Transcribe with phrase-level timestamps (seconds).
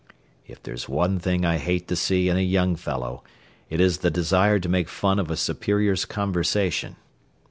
[0.47, 3.23] If there's one thing I hate to see in a young fellow,
[3.69, 6.95] it is the desire to make fun of a superior's conversation.